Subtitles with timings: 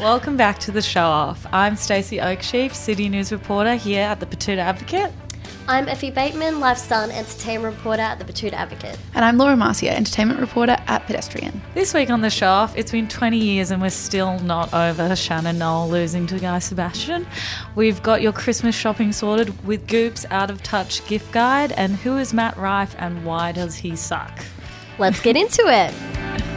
[0.00, 1.46] Welcome back to the show off.
[1.52, 5.12] I'm Stacey Oaksheaf, City News reporter here at the Betoota Advocate.
[5.68, 8.98] I'm Effie Bateman, lifestyle and entertainment reporter at the Betoota Advocate.
[9.14, 11.60] And I'm Laura Marcia, entertainment reporter at Pedestrian.
[11.74, 15.14] This week on the show off, it's been 20 years and we're still not over
[15.14, 17.26] Shannon Noll losing to Guy Sebastian.
[17.74, 22.16] We've got your Christmas shopping sorted with Goop's out of touch gift guide and who
[22.16, 24.46] is Matt Rife and why does he suck?
[24.98, 26.46] Let's get into it.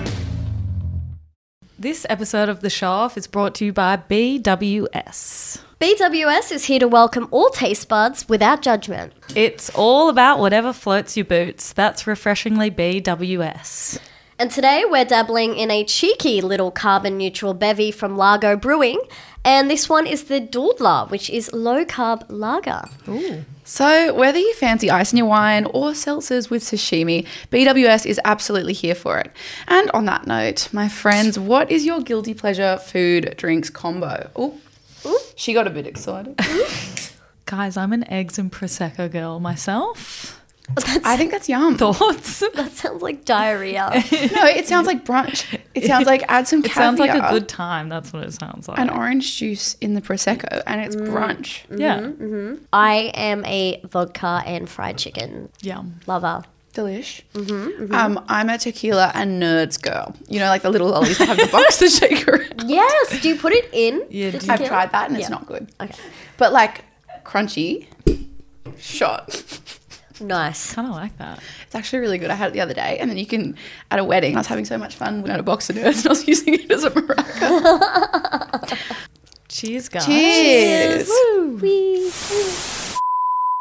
[1.83, 5.61] This episode of the show off is brought to you by BWS.
[5.81, 9.11] BWS is here to welcome all taste buds without judgment.
[9.35, 11.73] It's all about whatever floats your boots.
[11.73, 13.99] That's refreshingly BWS.
[14.43, 18.99] And today we're dabbling in a cheeky little carbon neutral bevy from Largo Brewing.
[19.45, 22.83] And this one is the Dudla, which is low carb lager.
[23.07, 23.45] Ooh.
[23.63, 28.73] So, whether you fancy ice in your wine or seltzers with sashimi, BWS is absolutely
[28.73, 29.31] here for it.
[29.69, 34.29] And on that note, my friends, what is your guilty pleasure food drinks combo?
[34.35, 34.59] Oh,
[35.37, 36.37] she got a bit excited.
[37.45, 40.42] Guys, I'm an eggs and prosecco girl myself.
[41.05, 41.77] I think that's yum.
[41.77, 42.41] Thoughts?
[42.55, 43.89] That sounds like diarrhea.
[44.33, 45.59] No, it sounds like brunch.
[45.75, 47.89] It sounds like add some It sounds like a good time.
[47.89, 48.79] That's what it sounds like.
[48.79, 51.61] An orange juice in the prosecco, and it's brunch.
[51.75, 51.99] yeah.
[51.99, 52.63] Mm-hmm.
[52.71, 55.99] I am a vodka and fried chicken Yum.
[56.07, 56.43] lover.
[56.73, 57.21] Delish.
[57.93, 60.15] Um, I'm a tequila and nerds girl.
[60.27, 62.63] You know, like the little lollies that have the box to shake around.
[62.65, 63.21] Yes.
[63.21, 64.03] Do you put it in?
[64.09, 65.71] Yeah, do you- I've tried that and it's not good.
[65.79, 65.93] Okay.
[66.37, 66.83] But like
[67.23, 67.85] crunchy
[68.79, 69.29] shot.
[70.23, 70.73] Nice.
[70.73, 71.39] Kind of like that.
[71.65, 72.31] It's actually really good.
[72.31, 73.55] I had it the other day, and then you can
[73.91, 74.35] at a wedding.
[74.35, 75.21] I was having so much fun.
[75.21, 78.77] We had a box of nerds, and I was using it as a maraca.
[79.49, 80.05] Cheers, guys.
[80.05, 81.09] Cheers.
[81.61, 82.11] Wee.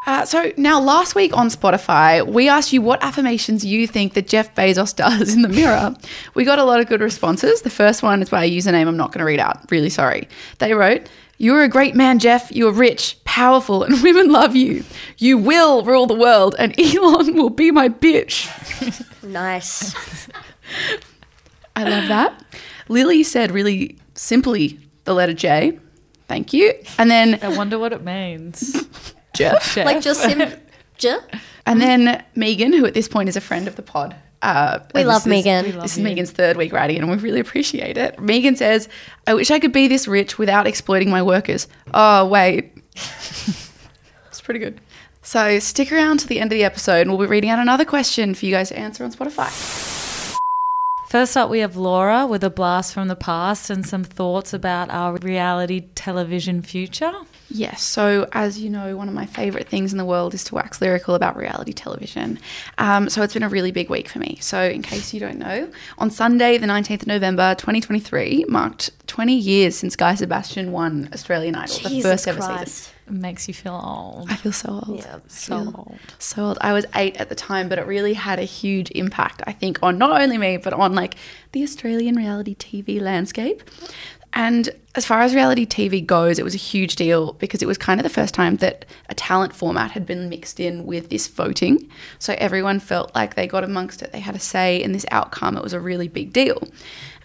[0.05, 4.27] Uh, so now, last week on Spotify, we asked you what affirmations you think that
[4.27, 5.95] Jeff Bezos does in the mirror.
[6.35, 7.63] We got a lot of good responses.
[7.63, 9.71] The first one is by a username I'm not going to read out.
[9.71, 10.29] Really sorry.
[10.59, 11.09] They wrote.
[11.39, 12.55] You're a great man, Jeff.
[12.55, 14.85] You are rich, powerful, and women love you.
[15.19, 18.47] You will rule the world, and Elon will be my bitch.
[19.23, 19.95] Nice.
[21.75, 22.45] I love that.
[22.89, 25.79] Lily said really simply the letter J.
[26.29, 26.75] Thank you.
[26.99, 28.73] And then I wonder what it means.
[29.35, 29.75] Jeff.
[29.75, 29.87] Jeff.
[29.87, 30.53] like just sim.
[30.99, 31.17] J-
[31.65, 34.15] And then Megan, who at this point is a friend of the pod.
[34.43, 35.65] Uh, We love this is- Megan.
[35.67, 36.05] We love This is you.
[36.05, 38.21] Megan's third week writing, and we really appreciate it.
[38.21, 38.89] Megan says,
[39.27, 41.67] I wish I could be this rich without exploiting my workers.
[41.95, 42.73] Oh, wait.
[44.29, 44.81] it's pretty good.
[45.23, 47.85] So stick around to the end of the episode, and we'll be reading out another
[47.85, 49.92] question for you guys to answer on Spotify.
[51.13, 54.89] First up, we have Laura with a blast from the past and some thoughts about
[54.89, 57.13] our reality television future.
[57.51, 60.55] Yes, so as you know, one of my favourite things in the world is to
[60.55, 62.39] wax lyrical about reality television.
[62.79, 64.39] Um, so it's been a really big week for me.
[64.41, 69.35] So, in case you don't know, on Sunday, the 19th of November 2023, marked 20
[69.35, 72.57] years since Guy Sebastian won Australian Idol, the first ever season.
[72.57, 72.89] Christ.
[72.89, 74.31] It makes you feel old.
[74.31, 74.99] I feel so old.
[74.99, 75.19] Yeah.
[75.29, 75.99] So old.
[76.19, 76.59] So old.
[76.61, 79.79] I was eight at the time, but it really had a huge impact, I think,
[79.83, 81.17] on not only me, but on like
[81.53, 83.63] the Australian reality TV landscape.
[84.35, 87.79] And as far as reality TV goes, it was a huge deal because it was
[87.79, 91.29] kind of the first time that a talent format had been mixed in with this
[91.29, 91.89] voting.
[92.19, 95.57] So everyone felt like they got amongst it, they had a say in this outcome.
[95.57, 96.67] It was a really big deal.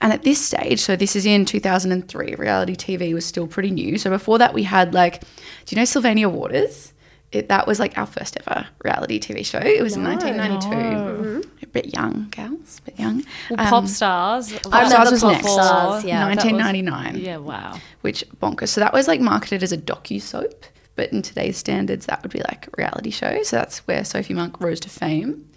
[0.01, 3.97] And at this stage, so this is in 2003, reality TV was still pretty new.
[3.97, 6.93] So before that, we had like, do you know Sylvania Waters?
[7.31, 9.59] It, that was like our first ever reality TV show.
[9.59, 11.49] It was in 1992.
[11.63, 13.23] A bit young, gals, a bit young.
[13.49, 14.53] Well, Um, Pop Stars.
[14.53, 15.51] Pop remember Stars was Pop next.
[15.51, 16.19] Stars, yeah.
[16.19, 17.77] That was- 1999 Yeah, wow.
[18.01, 18.69] which bonkers.
[18.69, 20.65] So that was like marketed as a docu soap,
[20.95, 23.43] but in today's standards, that would be like a reality show.
[23.43, 25.47] So that's where Sophie Monk rose to fame.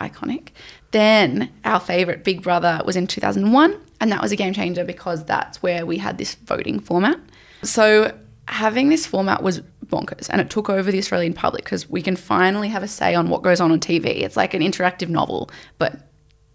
[0.00, 0.48] Iconic.
[0.90, 5.24] Then our favorite Big Brother was in 2001, and that was a game changer because
[5.24, 7.18] that's where we had this voting format.
[7.62, 8.12] So
[8.48, 12.16] having this format was bonkers, and it took over the Australian public because we can
[12.16, 14.22] finally have a say on what goes on on TV.
[14.22, 16.00] It's like an interactive novel, but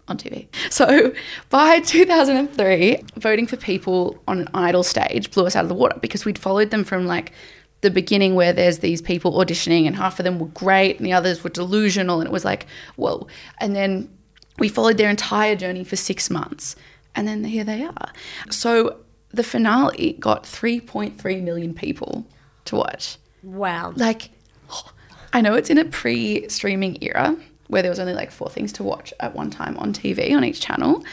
[0.08, 0.48] on TV.
[0.70, 1.12] So
[1.50, 5.98] by 2003, voting for people on an idol stage blew us out of the water
[6.00, 7.32] because we'd followed them from like
[7.80, 11.12] the beginning where there's these people auditioning and half of them were great and the
[11.12, 12.66] others were delusional and it was like,
[12.96, 13.26] whoa.
[13.58, 14.10] And then
[14.58, 16.74] we followed their entire journey for six months
[17.14, 18.12] and then here they are.
[18.50, 18.98] So
[19.30, 22.26] the finale got 3.3 million people
[22.64, 23.92] to watch Wow.
[23.96, 24.30] like
[25.32, 27.36] I know it's in a pre-streaming era
[27.68, 30.42] where there was only like four things to watch at one time on TV on
[30.42, 31.04] each channel,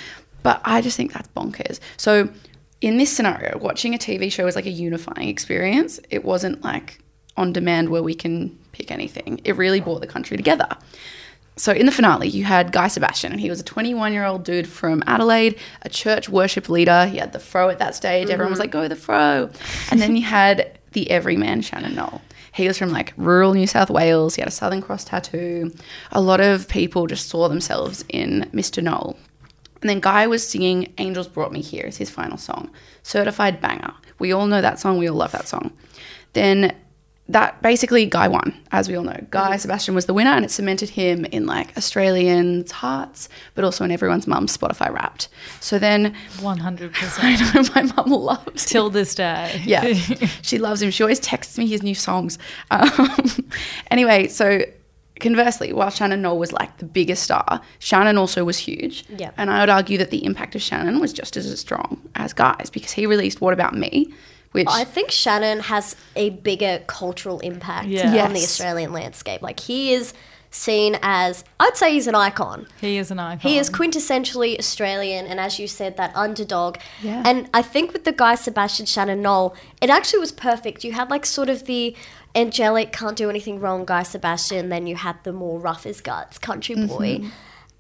[0.42, 1.82] but I just think that's bonkers.
[1.98, 2.30] So
[2.80, 6.00] in this scenario, watching a TV show is like a unifying experience.
[6.10, 7.00] It wasn't like
[7.36, 9.42] on demand where we can pick anything.
[9.44, 10.68] It really brought the country together.
[11.58, 14.44] So in the finale, you had Guy Sebastian, and he was a 21 year old
[14.44, 17.06] dude from Adelaide, a church worship leader.
[17.06, 18.30] He had the fro at that stage.
[18.30, 18.64] Everyone was mm-hmm.
[18.64, 19.50] like, "Go the fro,"
[19.90, 22.22] and then you had the everyman Shannon Noll.
[22.52, 24.36] He was from like rural New South Wales.
[24.36, 25.74] He had a Southern Cross tattoo.
[26.12, 28.82] A lot of people just saw themselves in Mr.
[28.82, 29.18] Noll.
[29.82, 32.72] And then Guy was singing Angels Brought Me Here as his final song.
[33.04, 33.94] Certified banger.
[34.20, 34.98] We all know that song.
[34.98, 35.74] We all love that song.
[36.32, 36.76] Then
[37.28, 39.20] that basically Guy won, as we all know.
[39.32, 43.84] Guy Sebastian was the winner and it cemented him in like Australians' hearts, but also
[43.84, 45.28] in everyone's mum's Spotify wrapped.
[45.60, 46.94] So then 100%.
[47.24, 49.60] I know my mum loves Till this day.
[49.66, 49.94] yeah,
[50.44, 50.92] she loves him.
[50.92, 52.38] She always texts me his new songs.
[52.70, 53.10] Um,
[53.92, 54.62] anyway, so
[55.20, 59.04] conversely, while Shannon Noll was like the biggest star, Shannon also was huge.
[59.10, 59.32] Yeah.
[59.38, 62.70] And I would argue that the impact of Shannon was just as strong as Guy's
[62.72, 64.14] because he released What About Me,
[64.56, 68.26] which I think Shannon has a bigger cultural impact Yeah.
[68.26, 69.42] on the Australian landscape.
[69.42, 70.14] Like he is
[70.52, 72.66] seen as, I'd say he's an icon.
[72.80, 73.40] He is an icon.
[73.40, 76.78] He is quintessentially Australian, and as you said, that underdog.
[77.04, 77.24] Yeah.
[77.26, 80.86] And I think with the guy Sebastian Shannon Noll, it actually was perfect.
[80.86, 81.94] You had like sort of the
[82.34, 86.38] angelic, can't do anything wrong guy Sebastian, then you had the more rough as guts
[86.38, 87.30] country boy, Mm-hmm.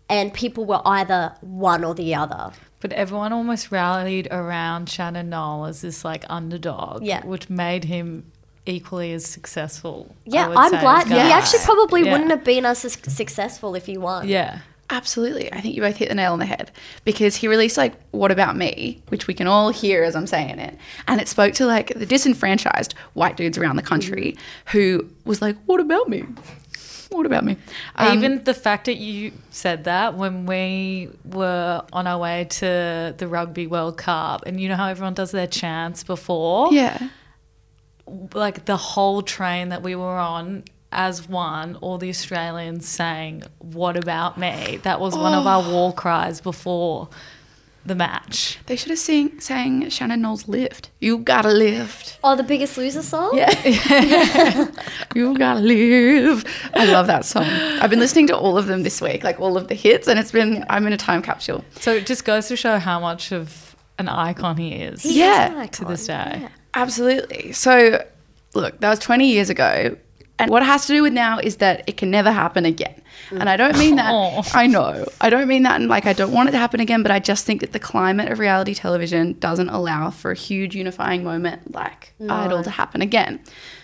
[0.10, 2.52] And people were either one or the other.
[2.80, 7.25] But everyone almost rallied around Shannon Noll as this like underdog, Yeah.
[7.25, 8.31] which made him
[8.68, 10.16] equally as successful.
[10.25, 11.04] Yeah, I'm say, glad.
[11.06, 12.12] as He actually probably Yeah.
[12.12, 14.28] wouldn't have been as successful if he won.
[14.28, 14.60] Yeah.
[14.92, 15.52] Absolutely.
[15.52, 16.69] I think you both hit the nail on the head
[17.06, 20.60] because he released like What About Me, which we can all hear as I'm saying
[20.60, 20.78] it.
[21.07, 24.38] And it spoke to like the disenfranchised white dudes around the country
[24.68, 26.24] who was like, What about me?
[27.16, 27.58] What about me?
[27.96, 33.16] Um, Even the fact that you said that when we were on our way to
[33.18, 36.74] the Rugby World Cup, and you know how everyone does their chants before?
[36.74, 37.10] Yeah.
[38.34, 43.98] Like the whole train that we were on, as one, all the Australians saying, What
[43.98, 44.80] about me?
[44.84, 47.10] That was one of our war cries before
[47.86, 48.58] the match.
[48.66, 50.90] They should have sing, sang Shannon Noll's Lift.
[51.00, 52.18] You gotta lift.
[52.24, 53.32] Oh, the Biggest Loser song.
[53.38, 54.72] Yeah.
[55.16, 56.44] you gotta live.
[56.74, 57.46] I love that song.
[57.46, 60.20] I've been listening to all of them this week, like all of the hits, and
[60.20, 61.64] it's been, I'm in a time capsule.
[61.80, 65.50] So it just goes to show how much of an icon he is He Yeah,
[65.52, 66.40] is an to this icon.
[66.42, 66.48] day.
[66.74, 67.52] Absolutely.
[67.54, 68.04] So,
[68.54, 69.96] look, that was 20 years ago.
[70.38, 73.02] And what it has to do with now is that it can never happen again.
[73.32, 74.44] And I don't mean that, Oh.
[74.54, 77.02] I know, I don't mean that, and like, I don't want it to happen again,
[77.04, 80.76] but I just think that the climate of reality television doesn't allow for a huge
[80.76, 83.40] unifying moment like Idol to happen again.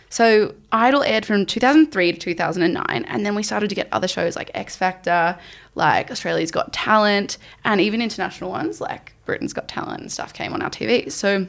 [0.09, 4.35] So, Idol aired from 2003 to 2009, and then we started to get other shows
[4.35, 5.39] like X Factor,
[5.73, 10.51] like Australia's Got Talent, and even international ones like Britain's Got Talent and stuff came
[10.51, 11.09] on our TV.
[11.09, 11.47] So,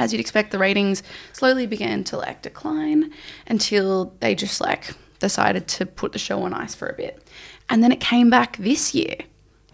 [0.00, 1.02] as you'd expect, the ratings
[1.32, 3.12] slowly began to like decline
[3.46, 7.22] until they just like decided to put the show on ice for a bit,
[7.68, 9.16] and then it came back this year.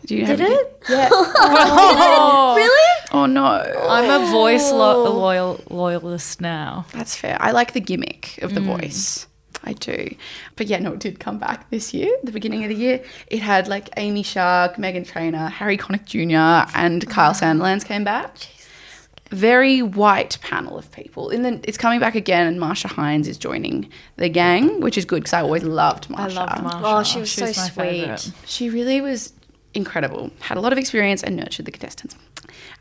[0.05, 0.83] Do you Did have- it?
[0.89, 1.09] Yeah.
[2.57, 2.93] Really?
[3.13, 3.45] oh no.
[3.89, 6.87] I'm a voice lo- loyal loyalist now.
[6.93, 7.37] That's fair.
[7.41, 8.79] I like the gimmick of the Mm.
[8.81, 9.27] voice.
[9.65, 10.15] I do.
[10.57, 13.03] But yeah, no, it did come back this year, the beginning of the year.
[13.29, 18.37] It had like Amy Shark, Meghan Trainor, Harry Connick Jr., and Kyle Sandilands came back.
[19.31, 21.31] Very white panel of people.
[21.31, 25.05] And then it's coming back again, and Marcia Hines is joining the gang, which is
[25.05, 26.41] good because I always loved Marcia.
[26.41, 26.83] I loved Marcia.
[26.85, 27.73] Oh, she was so sweet.
[27.73, 28.33] favourite.
[28.45, 29.33] She really was
[29.75, 30.31] incredible.
[30.41, 32.17] Had a lot of experience and nurtured the contestants.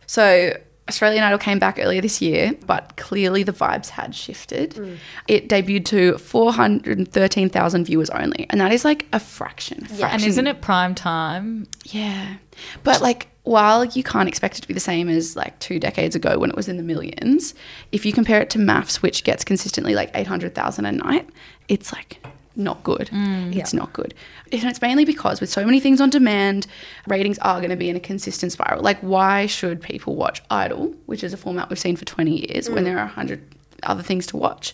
[0.08, 0.54] So
[0.88, 4.76] Australian Idol came back earlier this year, but clearly the vibes had shifted.
[4.76, 4.98] Mm.
[5.28, 9.80] It debuted to 413,000 viewers only, and that is like a fraction.
[9.80, 10.30] And fraction.
[10.30, 11.68] isn't it prime time?
[11.86, 12.36] Yeah.
[12.84, 16.16] But like while you can't expect it to be the same as like two decades
[16.16, 17.54] ago when it was in the millions,
[17.92, 21.30] if you compare it to MAFS, which gets consistently like 800,000 a night,
[21.68, 22.26] it's like
[22.56, 23.10] not good.
[23.12, 23.56] Mm.
[23.56, 24.14] It's not good.
[24.52, 26.68] And it's mainly because with so many things on demand,
[27.08, 28.82] ratings are going to be in a consistent spiral.
[28.82, 32.70] Like, why should people watch Idol, which is a format we've seen for 20 years,
[32.70, 32.88] when mm.
[32.88, 33.42] there are 100
[33.84, 34.74] other things to watch?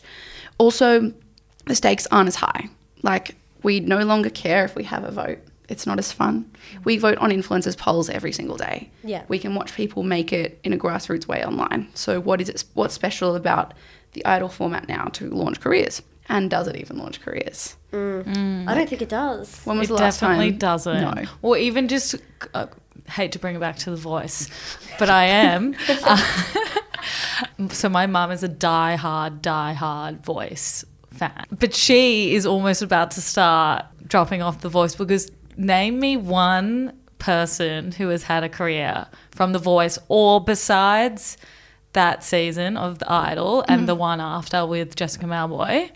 [0.57, 1.11] Also,
[1.65, 2.69] the stakes aren't as high.
[3.01, 5.39] Like, we no longer care if we have a vote.
[5.71, 6.51] It's not as fun.
[6.83, 8.89] We vote on influencers polls every single day.
[9.03, 9.23] Yeah.
[9.27, 11.87] We can watch people make it in a grassroots way online.
[11.93, 13.73] So what is it what's special about
[14.13, 16.01] the idol format now to launch careers?
[16.29, 17.75] And does it even launch careers?
[17.93, 19.61] I don't think it does.
[19.65, 20.59] When was It the last definitely time?
[20.59, 21.01] doesn't.
[21.01, 21.23] No.
[21.41, 22.15] Or even just,
[22.53, 22.67] uh,
[23.09, 24.47] hate to bring it back to the voice,
[24.99, 25.75] but I am.
[25.89, 26.17] Uh,
[27.69, 31.45] so my mum is a die-hard, die-hard voice fan.
[31.51, 36.93] But she is almost about to start dropping off the voice because name me one
[37.19, 41.37] person who has had a career from the voice or besides
[41.93, 45.91] that season of the idol and the one after with jessica mauboy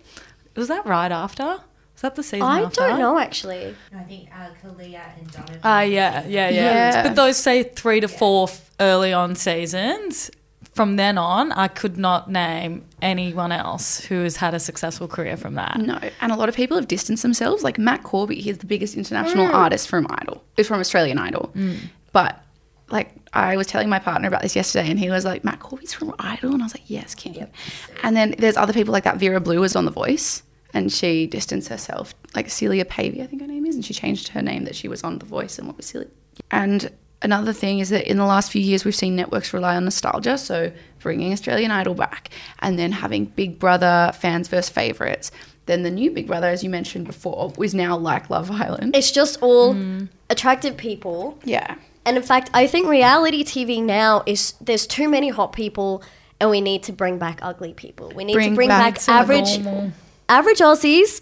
[0.56, 1.58] was that right after
[1.96, 2.44] Is that the season?
[2.44, 2.82] I after?
[2.82, 3.74] don't know actually.
[3.96, 5.60] I think uh, Kalia and Donovan.
[5.64, 7.04] Ah, yeah, yeah, yeah, Yeah.
[7.04, 10.30] But those say three to four early on seasons.
[10.76, 15.38] From then on, I could not name anyone else who has had a successful career
[15.38, 15.80] from that.
[15.80, 17.64] No, and a lot of people have distanced themselves.
[17.64, 19.54] Like Matt Corby, he's the biggest international mm.
[19.54, 21.50] artist from Idol, from Australian Idol.
[21.56, 21.78] Mm.
[22.12, 22.44] But
[22.90, 25.94] like I was telling my partner about this yesterday, and he was like, "Matt Corby's
[25.94, 27.48] from Idol," and I was like, "Yes, King."
[28.04, 29.16] And then there's other people like that.
[29.16, 32.14] Vera Blue was on The Voice, and she distanced herself.
[32.36, 34.90] Like Celia Pavey, I think her name is, and she changed her name that she
[34.90, 36.10] was on The Voice and what was Celia.
[36.52, 36.92] And
[37.22, 40.38] another thing is that in the last few years, we've seen networks rely on nostalgia,
[40.38, 42.30] so bringing Australian Idol back,
[42.60, 45.32] and then having Big Brother fans versus favorites.
[45.66, 48.96] Then the new Big Brother, as you mentioned before, was now like Love Island.
[48.96, 50.08] It's just all mm.
[50.30, 51.40] attractive people.
[51.44, 51.76] yeah.
[52.08, 56.04] And in fact, I think reality TV now is there's too many hot people
[56.40, 58.12] and we need to bring back ugly people.
[58.16, 59.92] We need Bring to bring back back, average normal-
[60.30, 61.22] average Aussies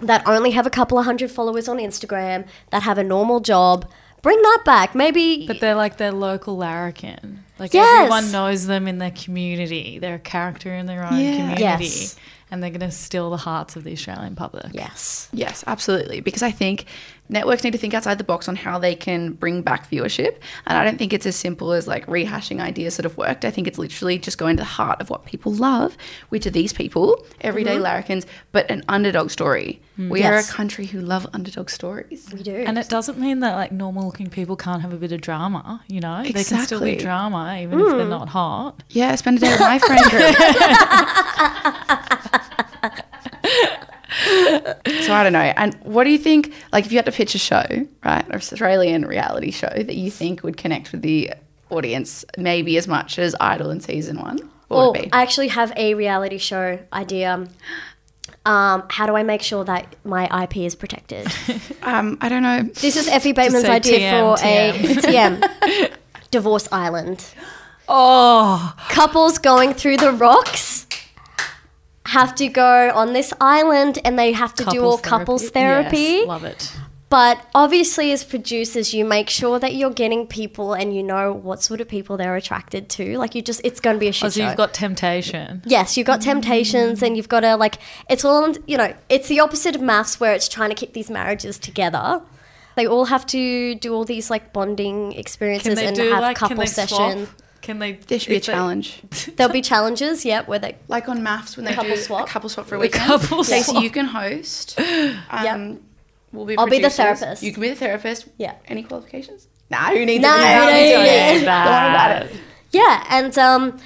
[0.00, 3.90] that only have a couple of hundred followers on Instagram, that have a normal job.
[4.22, 4.94] Bring that back.
[4.94, 7.44] Maybe But they're like their local larrikin.
[7.58, 8.00] Like Yes.
[8.00, 9.98] everyone knows them in their community.
[9.98, 11.36] They're a character in their own Yeah.
[11.36, 11.84] community.
[11.84, 12.16] Yes.
[12.50, 14.66] And they're going to steal the hearts of the Australian public.
[14.72, 15.28] yes.
[15.32, 16.20] Yes, absolutely.
[16.20, 16.86] Because I think
[17.30, 20.36] networks need to think outside the box on how they can bring back viewership.
[20.66, 23.44] And I don't think it's as simple as like rehashing ideas that have worked.
[23.44, 25.96] I think it's literally just going to the heart of what people love,
[26.28, 27.84] which are these people, everyday mm-hmm.
[27.84, 29.80] larrikins, but an underdog story.
[29.98, 30.10] Mm.
[30.10, 32.28] We are a country who love underdog stories.
[32.32, 32.54] We do.
[32.54, 35.82] And it doesn't mean that like normal looking people can't have a bit of drama,
[35.88, 36.22] you know?
[36.22, 38.08] They can still be drama even if they're mm.
[38.08, 38.82] not hot.
[38.90, 40.36] Yeah, spend a day with my friend group.
[45.10, 45.38] so I don't know.
[45.40, 46.52] And what do you think?
[46.72, 47.64] Like, if you had to pitch a show,
[48.04, 51.32] right, an Australian reality show that you think would connect with the
[51.68, 54.38] audience, maybe as much as Idol in season one,
[54.68, 55.12] what Oh, would it be?
[55.12, 57.46] I actually have a reality show idea.
[58.46, 61.26] Um, how do I make sure that my IP is protected?
[61.82, 62.62] um, I don't know.
[62.62, 64.72] This is Effie Bateman's idea TM, for a
[65.12, 65.92] TM.
[66.30, 67.24] Divorce Island.
[67.88, 70.86] Oh, Couples going through the rocks
[72.10, 75.96] have to go on this island and they have to do all couples therapy.
[75.96, 76.72] Yes, love it.
[77.08, 81.60] But obviously, as producers, you make sure that you're getting people and you know what
[81.60, 83.18] sort of people they're attracted to.
[83.18, 84.46] Like, you just, it's going to be a shit Oh, so show.
[84.46, 85.62] you've got temptation.
[85.66, 89.26] yes, you've got temptations and you've got to, like, it's all, on- you know, it's
[89.26, 92.22] the opposite of MAFS where it's trying to keep these marriages together.
[92.76, 96.58] They all have to do all these, like, bonding experiences and do have like couple
[96.58, 97.26] they session.
[97.26, 97.36] swap?
[97.62, 97.92] Can they?
[97.92, 99.02] There should be a if they- challenge.
[99.36, 102.26] There'll be challenges, yeah, where they, Like on MAFS when they couple do swap?
[102.28, 103.04] a couple swap for a The weekend.
[103.04, 103.82] couple Stacey, swap.
[103.82, 104.78] you can host.
[105.30, 105.80] Um,
[106.32, 107.42] We'll be I'll be the therapist.
[107.42, 108.28] You can be the therapist.
[108.38, 108.54] Yeah.
[108.66, 109.48] Any qualifications?
[109.68, 110.38] Nah, who needs No, it?
[110.38, 111.02] no, Now no, no, do no.
[111.02, 111.04] it.
[111.04, 112.32] Don't worry about it.
[112.70, 113.80] Yeah, and um,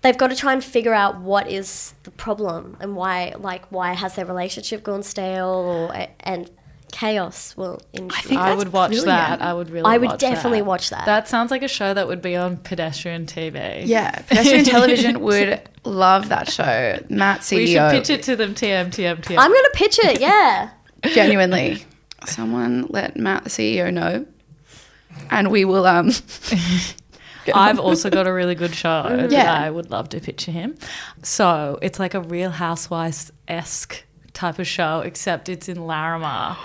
[0.00, 3.92] they've got to try and figure out what is the problem and why, like, why
[3.92, 6.50] has their relationship gone stale or and
[6.92, 8.16] chaos will ensue.
[8.16, 9.06] I think I would watch brilliant.
[9.08, 9.42] that.
[9.42, 9.90] I would really.
[9.90, 10.66] I would watch definitely that.
[10.66, 11.06] watch that.
[11.06, 13.82] That sounds like a show that would be on pedestrian TV.
[13.86, 17.00] Yeah, pedestrian television would love that show.
[17.08, 17.56] Matt CEO.
[17.56, 18.54] We should pitch it to them.
[18.54, 19.36] TM, TM, TM.
[19.38, 20.20] I'm gonna pitch it.
[20.20, 20.70] Yeah,
[21.04, 21.84] Genuinely,
[22.26, 24.24] someone let Matt the CEO know,
[25.30, 25.86] and we will.
[25.86, 26.12] Um,
[27.54, 29.52] I've also got a really good show that Yeah.
[29.52, 30.76] I would love to picture him.
[31.24, 36.56] So it's like a Real Housewives esque type of show, except it's in Larrimah.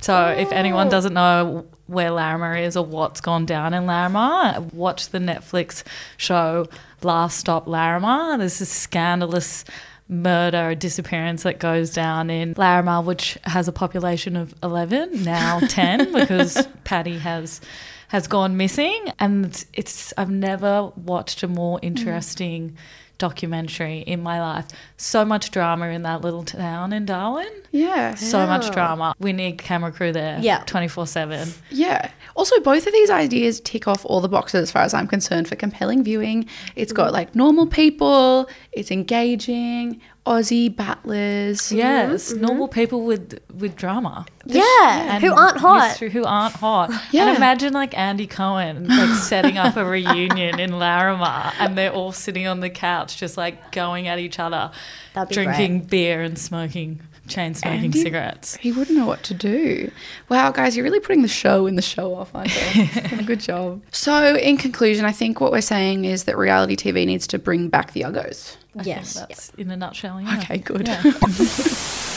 [0.00, 5.08] So if anyone doesn't know where Larrimah is or what's gone down in Larrimah, watch
[5.08, 5.82] the Netflix
[6.16, 6.68] show
[7.02, 8.38] Last Stop Larrimah.
[8.38, 9.64] There's this scandalous
[10.08, 16.12] murder, disappearance that goes down in Larrimah, which has a population of 11, now 10,
[16.12, 17.60] because Paddy has
[18.08, 19.12] has gone missing.
[19.18, 21.86] And it's I've never watched a more hmm.
[21.86, 22.76] interesting
[23.18, 24.66] documentary in my life.
[24.96, 27.50] So much drama in that little town in Darwin.
[27.72, 29.14] yeah, So much drama.
[29.18, 30.38] We need camera crew there.
[30.40, 30.62] Yeah.
[30.66, 31.48] 24 7.
[31.70, 32.10] yeah.
[32.36, 35.48] Also, both of these ideas tick off all the boxes as far as I'm concerned
[35.48, 36.46] for compelling viewing.
[36.76, 37.12] It's got mm.
[37.12, 38.48] like normal people.
[38.72, 40.00] It's engaging.
[40.28, 41.72] Aussie battlers.
[41.72, 42.32] Yes.
[42.32, 42.42] Mm-hmm.
[42.42, 44.26] Normal people with with drama.
[44.44, 45.18] yeah.
[45.20, 45.88] Who aren't hot?
[45.88, 46.90] mystery- who aren't hot.
[47.12, 47.28] Yeah.
[47.28, 52.12] And imagine like Andy Cohen like setting up a reunion in Larrimah and they're all
[52.12, 54.70] sitting on the couch just like going at each other,
[55.14, 58.56] That'd be drinking beer and smoking chain smoking Andy- cigarettes.
[58.56, 59.90] He wouldn't know what to do.
[60.28, 63.22] Wow, guys, you're really putting the show in the show off, aren't you?
[63.24, 63.82] Good job.
[63.92, 67.68] So, in conclusion, I think what we're saying is that reality TV needs to bring
[67.68, 68.56] back the uggos.
[68.74, 69.14] I think Yes.
[69.14, 70.20] That's in a nutshell.
[70.20, 70.38] Yeah.
[70.38, 70.86] Okay, good.
[70.86, 71.02] Yeah.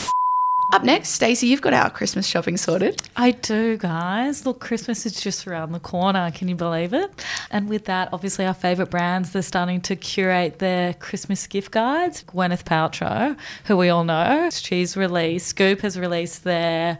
[0.72, 3.02] Up next, Stacey, you've got our Christmas shopping sorted.
[3.14, 4.46] I do, guys.
[4.46, 6.30] Look, Christmas is just around the corner.
[6.30, 7.10] Can you believe it?
[7.50, 12.24] And with that, obviously, our favourite brands, they're starting to curate their Christmas gift guides.
[12.24, 13.36] Gwyneth Paltrow,
[13.66, 16.96] who we all know, she's released, Goop has released their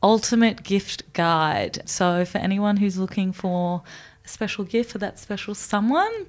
[0.00, 1.82] ultimate gift guide.
[1.88, 3.82] So, for anyone who's looking for
[4.24, 6.26] a special gift for that special someone,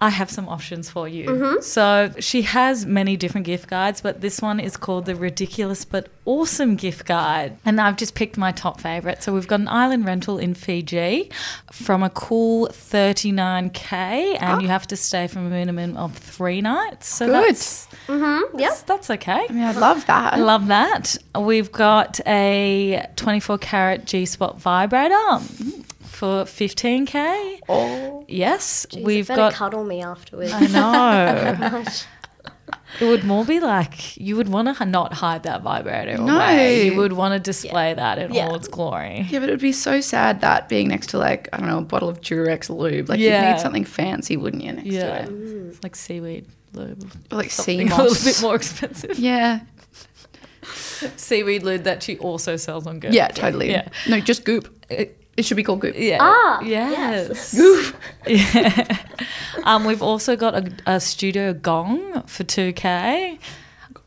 [0.00, 1.28] I have some options for you.
[1.28, 1.60] Mm-hmm.
[1.62, 6.08] So she has many different gift guides, but this one is called the Ridiculous but
[6.24, 7.56] Awesome Gift Guide.
[7.64, 9.22] And I've just picked my top favorite.
[9.22, 11.30] So we've got an island rental in Fiji
[11.70, 13.92] from a cool 39k,
[14.40, 14.70] and you oh.
[14.70, 17.06] have to stay for a minimum of three nights.
[17.06, 17.54] So Good.
[17.54, 17.86] that's,
[18.52, 18.52] Yep.
[18.70, 19.46] that's, that's okay.
[19.48, 20.34] I mean, I love that.
[20.34, 21.16] I love that.
[21.38, 25.40] We've got a 24 karat G Spot vibrator
[26.14, 27.60] for 15k.
[27.68, 28.24] Oh.
[28.28, 29.52] Yes, Jeez, we've better got.
[29.54, 30.52] cuddle me afterwards.
[30.52, 31.84] I know.
[33.00, 36.36] it would more be like you would want to not hide that vibrator No.
[36.36, 36.86] away.
[36.86, 38.46] You would want to display that in Yeah.
[38.46, 39.26] all its glory.
[39.28, 41.78] Yeah, but it would be so sad that being next to like I don't know
[41.78, 43.08] a bottle of Durex lube.
[43.08, 43.48] Like Yeah.
[43.48, 44.72] you'd need something fancy, wouldn't you?
[44.72, 47.10] Next Yeah, to it, it's like seaweed lube.
[47.32, 49.18] or like sea Something a little bit more expensive.
[49.18, 49.60] Yeah,
[51.16, 53.08] Seaweed lube that she also sells on Go.
[53.10, 53.70] yeah, totally.
[53.70, 53.88] Yeah.
[54.08, 54.68] No, just Goop.
[54.88, 55.94] It- It should be called Goop.
[55.98, 56.18] Yeah.
[56.20, 57.54] Ah, Yes.
[57.56, 57.96] Goop.
[58.26, 58.98] Yeah.
[59.64, 63.38] Um, we've also got a, a studio gong for 2K.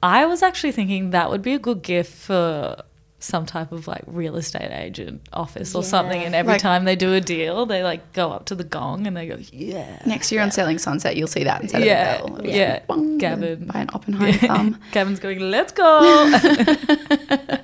[0.03, 2.77] I was actually thinking that would be a good gift for
[3.19, 6.21] some type of like real estate agent office or something.
[6.21, 9.07] And every Like- time they do a deal, they like go up to the gong
[9.07, 9.99] and they go, yeah.
[10.05, 12.39] Next year on Selling Sunset, you'll see that instead Yeah, of a bell.
[12.41, 12.75] It'll yeah.
[12.75, 13.65] just bong, Gavin.
[13.65, 14.79] by an Oppenheimer thumb.
[14.91, 16.31] Gavin's going, let's go.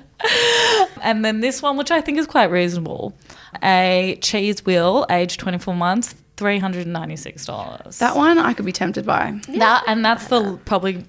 [1.02, 3.14] and then this one, which I think is quite reasonable
[3.62, 7.98] a cheese wheel, aged 24 months, $396.
[7.98, 9.38] That one I could be tempted by.
[9.48, 11.04] That and that's the probably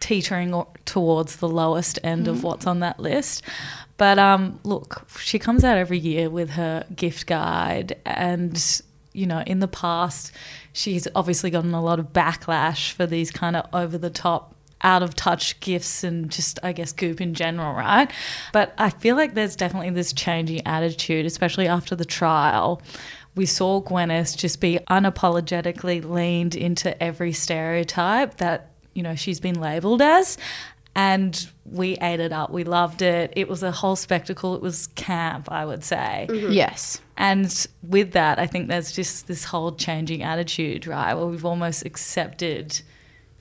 [0.00, 3.42] teetering towards the lowest end of what's on that list.
[3.96, 9.42] But um, look, she comes out every year with her gift guide, and you know,
[9.46, 10.32] in the past,
[10.72, 14.54] she's obviously gotten a lot of backlash for these kind of over the top.
[14.82, 18.10] Out of touch gifts and just, I guess, goop in general, right?
[18.52, 22.82] But I feel like there's definitely this changing attitude, especially after the trial
[23.34, 29.60] we saw Gwyneth just be unapologetically leaned into every stereotype that, you know, she's been
[29.60, 30.38] labeled as.
[30.96, 32.52] And we ate it up.
[32.52, 33.32] We loved it.
[33.34, 34.54] It was a whole spectacle.
[34.54, 36.28] It was camp, I would say.
[36.30, 36.52] Mm-hmm.
[36.52, 37.00] Yes.
[37.16, 41.14] And with that, I think there's just this whole changing attitude, right?
[41.14, 42.80] Where we've almost accepted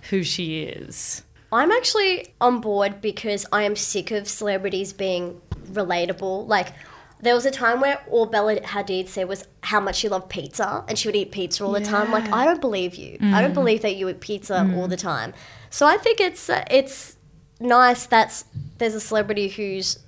[0.10, 1.24] who she is.
[1.52, 5.40] I'm actually on board because I am sick of celebrities being
[5.72, 6.48] relatable.
[6.48, 6.74] Like,
[7.22, 10.84] there was a time where all Bella Hadid said was how much she loved pizza
[10.88, 12.12] and she would eat pizza all the time.
[12.12, 13.18] Like, I don't believe you.
[13.22, 13.56] I don't mm.
[13.56, 14.76] believe that you eat pizza mm.
[14.76, 15.34] all the time.
[15.70, 17.16] So I think it's uh, it's
[17.60, 18.44] nice that
[18.78, 20.00] there's a celebrity who's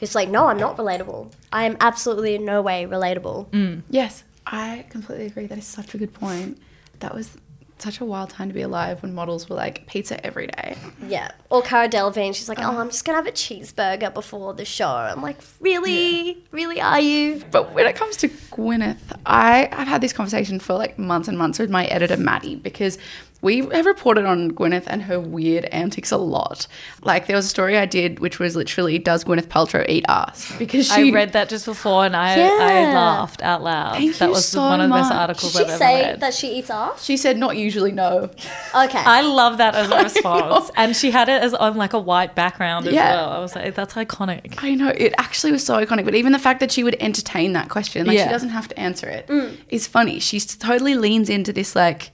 [0.00, 1.30] who's like, no, I'm not relatable.
[1.52, 3.50] I am absolutely in no way relatable.
[3.50, 3.82] Mm.
[3.88, 5.46] Yes, I completely agree.
[5.46, 6.58] That is such a good point.
[6.98, 7.36] That was
[7.82, 10.76] such a wild time to be alive when models were like pizza every day.
[11.06, 11.30] Yeah.
[11.50, 14.88] Or Cara Delevingne, she's like, oh, I'm just gonna have a cheeseburger before the show.
[14.88, 17.42] I'm like, really, really, are you?
[17.50, 21.38] But when it comes to Gwyneth, I, I've had this conversation for like months and
[21.38, 22.98] months with my editor, Maddie, because
[23.42, 26.66] we have reported on Gwyneth and her weird antics a lot.
[27.02, 30.54] Like there was a story I did, which was literally, does Gwyneth Paltrow eat ass?
[30.58, 33.94] Because she I read that just before and I, I laughed out loud.
[33.94, 36.02] Thank that you was so one of the best articles Did she I've ever say
[36.10, 36.20] read.
[36.20, 37.02] that she eats ass?
[37.02, 38.30] She said, not usually, no.
[38.74, 38.98] Okay.
[38.98, 40.70] I love that as a response.
[40.76, 43.14] and she had it as on like a white background as Yeah.
[43.14, 43.30] well.
[43.30, 44.62] I was like, that's iconic.
[44.62, 47.54] I know it actually was so iconic, but even the fact that she would entertain
[47.54, 48.24] that question, like Yeah.
[48.26, 49.56] she doesn't have to answer it, mm.
[49.70, 50.18] is funny.
[50.20, 52.10] She totally leans into this like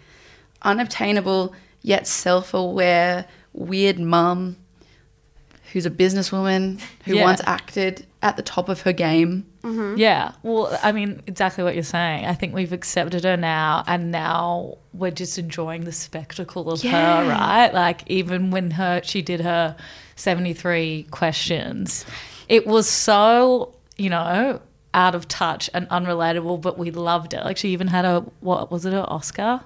[0.63, 4.57] unobtainable yet self-aware weird mum
[5.73, 7.25] who's a businesswoman who Yeah.
[7.25, 9.45] once acted at the top of her game.
[9.63, 9.99] Mm-hmm.
[9.99, 10.33] Yeah.
[10.43, 12.25] Well, I mean, exactly what you're saying.
[12.25, 17.25] I think we've accepted her now, and now we're just enjoying the spectacle of Yeah.
[17.25, 17.75] her, right?
[17.75, 19.77] Like even when her she did her
[20.15, 22.05] 73 questions,
[22.49, 24.61] it was so you know
[24.95, 27.45] out of touch and unrelatable, but we loved it.
[27.45, 29.61] Like she even had a what was it, an Oscar?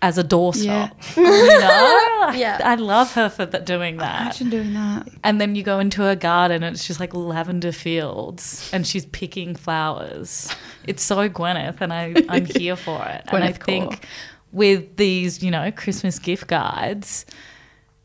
[0.00, 1.22] As a doorstop, you
[1.58, 2.30] know.
[2.32, 2.60] Yeah.
[2.64, 4.20] I love her for th- doing that.
[4.40, 5.08] Imagine doing that.
[5.24, 9.06] And then you go into her garden and it's just like lavender fields and she's
[9.06, 10.54] picking flowers.
[10.86, 13.24] It's so Gwyneth and I, I'm here for it.
[13.32, 13.64] and I Gwyneth core.
[13.66, 14.06] think
[14.52, 17.26] with these, you know, Christmas gift guides,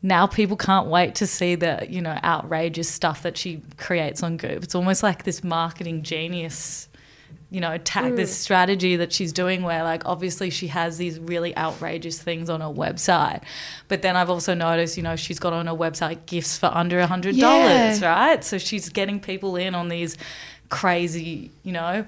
[0.02, 4.36] now people can't wait to see the, you know, outrageous stuff that she creates on
[4.36, 4.64] Goop.
[4.64, 6.88] It's almost like this marketing genius
[7.54, 8.40] you know, tag this mm.
[8.42, 12.66] strategy that she's doing where like obviously she has these really outrageous things on her
[12.66, 13.44] website.
[13.86, 16.98] But then I've also noticed, you know, she's got on her website gifts for under
[16.98, 18.08] a hundred dollars, Yeah.
[18.08, 18.42] right?
[18.42, 20.18] So she's getting people in on these
[20.68, 22.04] crazy, you know,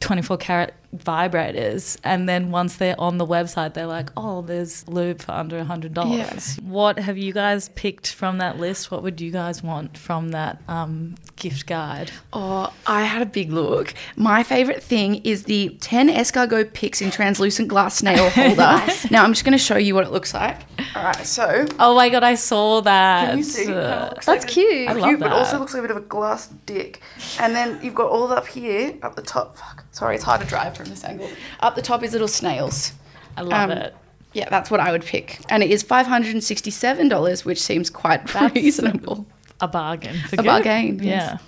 [0.00, 1.96] 24 karat vibrators.
[2.02, 5.64] And then once they're on the website, they're like, oh, there's lube for under a
[5.64, 6.62] $100.
[6.62, 8.90] What have you guys picked from that list?
[8.90, 12.10] What would you guys want from that um, gift guide?
[12.32, 13.94] Oh, I had a big look.
[14.16, 18.80] My favorite thing is the 10 escargot picks in translucent glass snail holder.
[19.10, 20.58] Now I'm just going to show you what it looks like.
[20.96, 23.28] All right, so Oh my God, I saw that.
[23.30, 23.72] Can you see?
[23.72, 24.88] Uh, That's like cute.
[24.88, 27.00] I love cute, but also looks like a bit of a glass dick.
[27.38, 29.56] And then you've got all up here, up the top.
[29.90, 31.28] Fuck, sorry, it's hard to drive from this angle.
[31.60, 32.92] Up the top is little snails.
[33.36, 33.94] I love Um, it.
[34.32, 35.40] Yeah, that's what I would pick.
[35.48, 39.26] And it is $567, which seems quite That's- reasonable.
[39.60, 40.16] A bargain.
[40.32, 40.44] A good.
[40.46, 41.38] bargain, Yeah.
[41.38, 41.42] yes.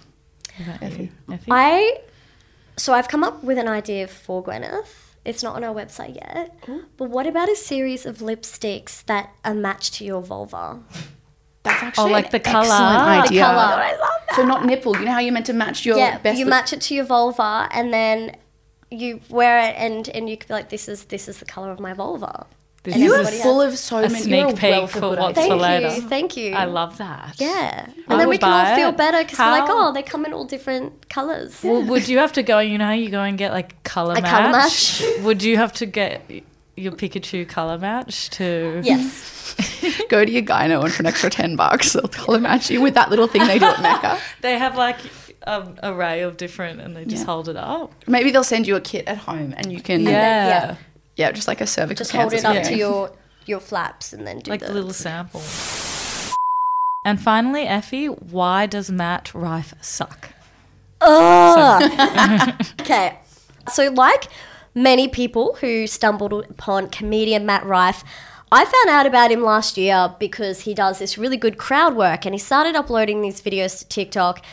[0.58, 1.10] What about Effie?
[1.50, 1.98] I
[2.76, 4.86] so I've come up with an idea for Gwyneth.
[5.24, 6.54] It's not on our website yet.
[6.96, 10.80] But what about a series of lipsticks that are matched to your vulva?
[11.62, 12.60] That's oh, actually like an the colour.
[12.62, 13.58] excellent oh, The colour.
[13.58, 13.98] I love
[14.28, 14.36] that.
[14.36, 14.96] So not nipple.
[14.98, 17.04] You know how you're meant to match your yeah, best you match it to your
[17.04, 18.36] vulva and then
[18.90, 21.70] you wear it and and you could be like, this is this is the color
[21.70, 22.46] of my vulva.
[22.84, 24.14] This You are full of so a many.
[24.16, 25.36] sneak you're a peek wealth for what's.
[25.36, 25.94] Thank for later.
[25.94, 26.52] you, thank you.
[26.54, 27.36] I love that.
[27.38, 28.96] Yeah, and I then we can all feel it.
[28.96, 31.60] better because we're like, oh, they come in all different colors.
[31.62, 32.58] Well, would you have to go?
[32.58, 34.30] You know, how you go and get like color A match.
[34.32, 35.02] colour match?
[35.22, 36.28] Would you have to get
[36.76, 38.80] your Pikachu color match to?
[38.84, 39.38] Yes.
[40.08, 42.94] Go to your gyno and for an extra ten bucks, they'll color match you with
[42.94, 44.18] that little thing they do at Mecca.
[44.40, 44.96] They have like
[45.46, 47.26] an array of different, and they just Yeah.
[47.32, 47.92] hold it up.
[48.06, 50.10] Maybe they'll send you a kit at home and you can Yeah.
[50.46, 50.76] yeah.
[51.16, 52.64] yeah, just like a cervical Just hold it up screening.
[52.72, 53.12] to your
[53.44, 55.42] your flaps and then do like the the little sample.
[57.04, 60.30] And finally, Effie, why does Matt Rife suck?
[61.00, 62.54] Ugh.
[62.80, 63.18] okay.
[63.72, 64.28] So, like
[64.74, 68.04] many people who stumbled upon comedian Matt Rife,
[68.50, 72.26] I found out about him last year because he does this really good crowd work
[72.26, 74.44] and he started uploading these videos to TikTok.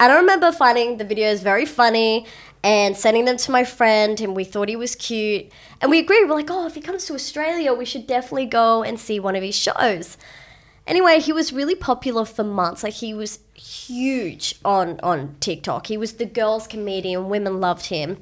[0.00, 2.26] And I remember finding the videos very funny
[2.64, 5.52] and sending them to my friend, and we thought he was cute.
[5.82, 8.82] And we agreed, we're like, oh, if he comes to Australia, we should definitely go
[8.82, 10.16] and see one of his shows.
[10.86, 12.82] Anyway, he was really popular for months.
[12.82, 15.86] Like he was huge on on TikTok.
[15.86, 17.28] He was the girls' comedian.
[17.28, 18.18] Women loved him.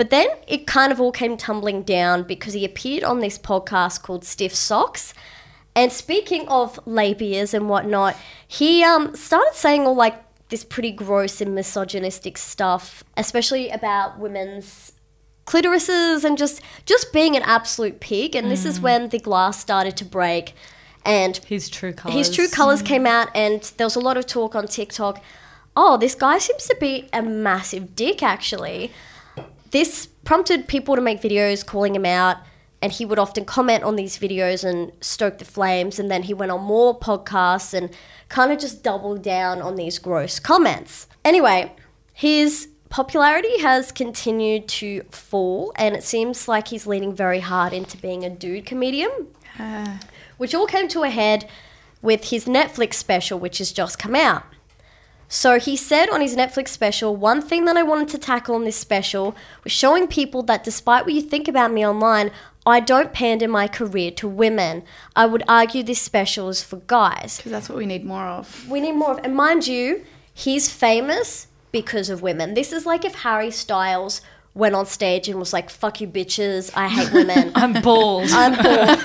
[0.00, 4.00] But then it kind of all came tumbling down because he appeared on this podcast
[4.00, 5.12] called Stiff Socks.
[5.76, 8.16] And speaking of labias and whatnot,
[8.48, 10.14] he um, started saying all like
[10.48, 14.92] this pretty gross and misogynistic stuff, especially about women's
[15.44, 18.34] clitorises and just just being an absolute pig.
[18.34, 20.54] And this is when the glass started to break,
[21.04, 22.16] and His true colors.
[22.16, 25.22] his true colors came out, and there was a lot of talk on TikTok.
[25.76, 28.92] Oh, this guy seems to be a massive dick, actually.
[29.70, 32.38] This prompted people to make videos calling him out,
[32.82, 35.98] and he would often comment on these videos and stoke the flames.
[35.98, 37.90] And then he went on more podcasts and
[38.28, 41.06] kind of just doubled down on these gross comments.
[41.24, 41.72] Anyway,
[42.12, 47.96] his popularity has continued to fall, and it seems like he's leaning very hard into
[47.96, 49.10] being a dude comedian
[49.58, 50.00] ah.
[50.36, 51.48] which all came to a head
[52.02, 54.42] with his Netflix special, which has just come out.
[55.32, 58.64] So he said on his Netflix special, one thing that I wanted to tackle in
[58.64, 62.32] this special was showing people that despite what you think about me online,
[62.66, 64.82] I don't pander my career to women.
[65.14, 67.36] I would argue this special is for guys.
[67.36, 68.68] Because that's what we need more of.
[68.68, 72.54] We need more of, and mind you, he's famous because of women.
[72.54, 76.72] This is like if Harry Styles went on stage and was like, "Fuck you, bitches!
[76.74, 78.30] I hate women." I'm bald.
[78.32, 78.98] I'm bored.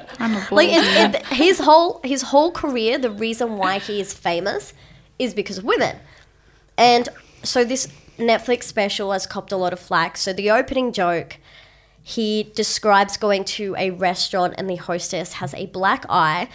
[0.26, 0.78] I'm a like bull.
[0.78, 4.74] it's, it, his whole his whole career the reason why he is famous
[5.18, 5.96] is because of women
[6.76, 7.08] and
[7.42, 7.86] so this
[8.18, 11.38] netflix special has copped a lot of flack so the opening joke
[12.02, 16.48] he describes going to a restaurant and the hostess has a black eye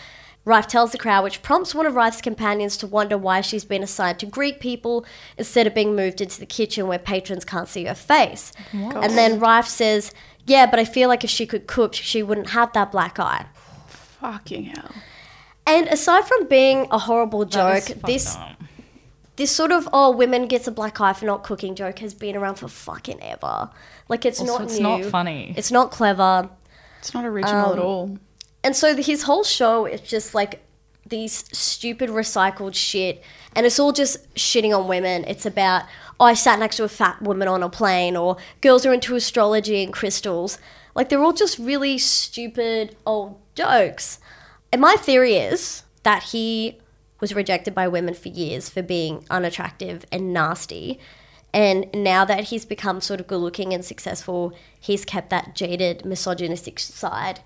[0.43, 3.83] Rife tells the crowd, which prompts one of Rife's companions to wonder why she's been
[3.83, 5.05] assigned to greet people
[5.37, 8.51] instead of being moved into the kitchen where patrons can't see her face.
[8.73, 10.11] And then Rife says,
[10.47, 13.45] Yeah, but I feel like if she could cook, she wouldn't have that black eye.
[14.21, 14.91] Fucking hell.
[15.67, 18.61] And aside from being a horrible joke, this up.
[19.35, 22.35] this sort of oh women gets a black eye for not cooking joke has been
[22.35, 23.69] around for fucking ever.
[24.07, 24.83] Like it's Also, not it's new.
[24.83, 25.53] not funny.
[25.57, 26.49] It's not clever.
[26.99, 28.17] It's not original at Um, all.
[28.63, 30.63] And so his whole show is just like
[31.07, 33.23] these stupid recycled shit,
[33.55, 35.25] and it's all just shitting on women.
[35.27, 35.83] It's about
[36.19, 39.15] oh I sat next to a fat woman on a plane, or girls are into
[39.15, 40.57] astrology and crystals.
[40.95, 44.19] Like they're all just really stupid old jokes.
[44.71, 46.79] And my theory is that he
[47.19, 50.99] was rejected by women for years for being unattractive and nasty.
[51.53, 56.05] And now that he's become sort of good looking and successful, he's kept that jaded,
[56.05, 57.41] misogynistic side.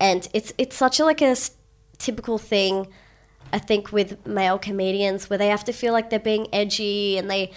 [0.00, 1.36] And it's it's such a like a
[1.98, 2.88] typical thing,
[3.52, 7.30] I think, with male comedians where they have to feel like they're being edgy and
[7.30, 7.52] they,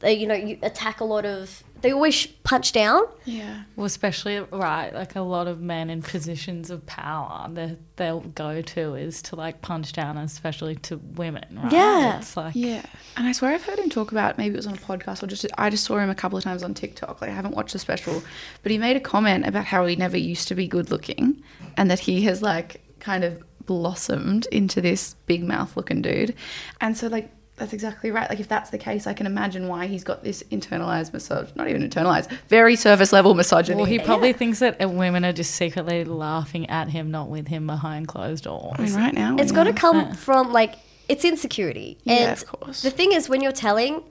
[0.00, 1.62] they you know, you attack a lot of.
[1.80, 3.02] They always punch down.
[3.26, 3.64] Yeah.
[3.76, 8.62] Well, especially right, like a lot of men in positions of power, their they'll go
[8.62, 11.44] to is to like punch down, especially to women.
[11.62, 11.72] Right?
[11.72, 12.18] Yeah.
[12.18, 12.86] it's like Yeah,
[13.18, 15.26] and I swear I've heard him talk about maybe it was on a podcast or
[15.26, 17.20] just I just saw him a couple of times on TikTok.
[17.20, 18.22] Like I haven't watched the special,
[18.62, 21.42] but he made a comment about how he never used to be good looking,
[21.76, 26.34] and that he has like kind of blossomed into this big mouth looking dude,
[26.80, 27.30] and so like.
[27.56, 28.28] That's exactly right.
[28.28, 31.68] Like, if that's the case, I can imagine why he's got this internalized massage, not
[31.68, 33.76] even internalized, very surface level misogyny.
[33.76, 37.46] Well, he probably thinks that uh, women are just secretly laughing at him, not with
[37.46, 38.74] him behind closed doors.
[38.78, 39.56] I mean, right now, It's yeah.
[39.56, 40.74] got to come from like
[41.08, 41.98] it's insecurity.
[42.02, 42.82] Yeah, and of course.
[42.82, 44.02] the thing is, when you're telling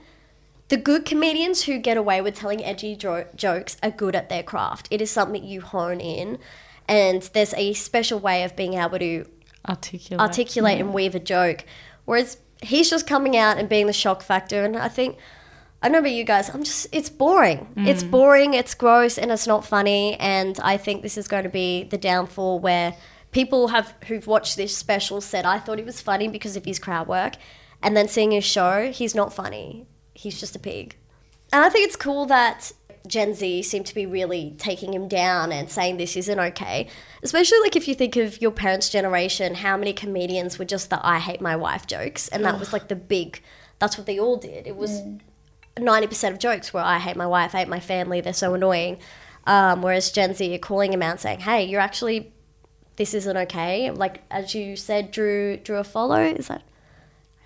[0.70, 4.44] the good comedians who get away with telling edgy jo- jokes are good at their
[4.44, 4.88] craft.
[4.90, 6.40] It is something you hone in,
[6.88, 9.26] and there's a special way of being able to
[9.68, 10.22] Articulate.
[10.22, 11.66] articulate and weave a joke.
[12.06, 14.64] Whereas he's just coming out and being the shock factor.
[14.64, 15.18] And I think,
[15.82, 17.68] I don't know about you guys, I'm just, it's boring.
[17.76, 17.88] Mm.
[17.88, 20.16] It's boring, it's gross, and it's not funny.
[20.16, 22.96] And I think this is going to be the downfall where
[23.32, 26.80] people have who've watched this special said, I thought he was funny because of his
[26.80, 27.34] crowd work.
[27.82, 29.86] And then seeing his show, he's not funny.
[30.14, 30.96] He's just a pig.
[31.52, 32.72] And I think it's cool that
[33.06, 36.88] Gen Z seem to be really taking him down and saying this isn't okay.
[37.22, 41.06] Especially like if you think of your parents' generation, how many comedians were just the
[41.06, 42.30] I hate my wife jokes.
[42.30, 43.42] And that was like the big,
[43.80, 44.68] that's what they all did.
[44.68, 45.02] It was
[45.76, 49.00] 90% of jokes were I hate my wife, I hate my family, they're so annoying.
[49.46, 52.32] Um, whereas Gen Z are calling him out saying, hey, you're actually,
[52.96, 53.92] this isn't okay.
[53.92, 56.64] Like, as you said, Drew, Drew Afualo, is that,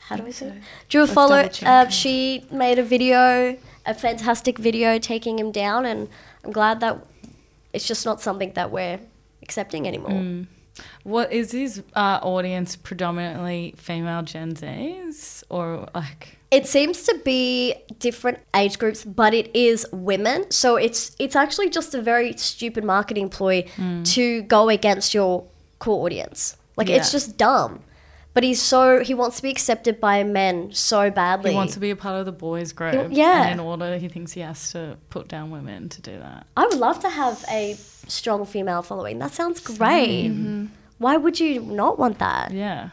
[0.08, 0.54] how do we say it?
[0.90, 6.10] Drew Afualo, uh, she made a video, a fantastic video taking him down, and
[6.44, 7.00] I'm glad that
[7.74, 9.00] it's just not something that we're
[9.42, 10.46] accepting anymore.
[11.04, 16.38] What is his uh, audience predominantly female Gen Zs or like?
[16.52, 20.52] It seems to be different age groups, but it is women.
[20.52, 23.66] So it's it's actually just a very stupid marketing ploy
[24.04, 25.46] to go against your
[25.80, 26.58] core audience.
[26.78, 27.82] Like it's just dumb.
[28.38, 31.50] But he's so he wants to be accepted by men so badly.
[31.50, 33.08] He wants to be a part of the boys group.
[33.10, 33.46] yeah.
[33.46, 36.46] And in order, he thinks he has to put down women to do that.
[36.56, 37.74] I would love to have a
[38.08, 39.18] strong female following.
[39.18, 40.30] That sounds great.
[40.30, 40.68] Mm-hmm.
[41.00, 42.52] Why would you not want that?
[42.52, 42.90] Yeah.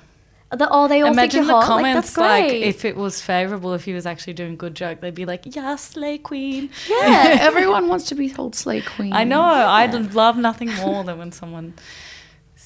[0.50, 1.66] The, oh, they all Imagine think the you're hot.
[1.66, 2.62] comments like, like, that's great.
[2.62, 5.76] if it was favorable, if he was actually doing good joke, they'd be like, "Yeah,
[5.76, 9.12] slay queen." yeah, everyone wants to be told slay queen.
[9.12, 9.42] I know.
[9.42, 11.74] I'd love nothing more than when someone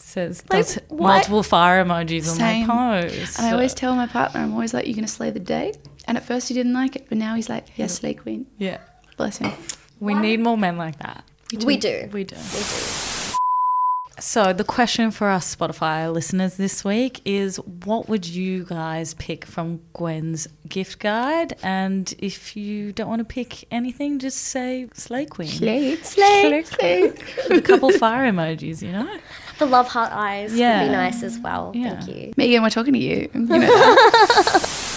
[0.08, 2.70] says Like, multiple fire emojis Same.
[2.70, 3.38] on my post.
[3.38, 5.74] And I always tell my partner, I'm always like, "You're gonna slay the day."
[6.06, 8.78] And at first he didn't like it, but now he's like, "Yes, slay queen." yeah,
[9.16, 9.52] Bless him.
[10.00, 11.24] we need more men like that.
[11.52, 11.66] We do.
[11.66, 12.08] We do.
[12.12, 12.36] We do.
[14.20, 19.44] So the question for us Spotify listeners this week is what would you guys pick
[19.44, 21.54] from Gwen's gift guide?
[21.62, 25.48] And if you don't want to pick anything, just say Slay Queen.
[25.48, 25.94] Slay.
[25.96, 26.64] Slay.
[26.64, 27.02] Slay.
[27.48, 29.08] With a couple fire emojis, you know?
[29.60, 30.80] The love heart eyes Yeah.
[30.82, 31.70] would be nice as well.
[31.74, 32.00] Yeah.
[32.00, 32.32] Thank you.
[32.36, 33.30] Megan, we're talking to you.
[33.32, 34.84] You know that.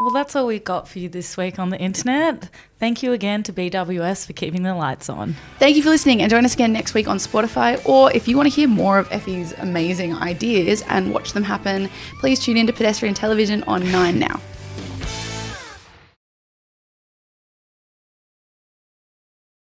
[0.00, 2.48] Well, that's all we've got for you this week on the internet.
[2.78, 5.36] Thank you again to BWS for keeping the lights on.
[5.58, 7.86] Thank you for listening and join us again next week on Spotify.
[7.86, 11.90] Or if you want to hear more of Effie's amazing ideas and watch them happen,
[12.18, 14.40] please tune in to Pedestrian Television on 9 now.